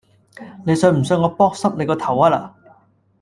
[0.65, 2.53] 你信唔信我扑濕你個頭呀嗱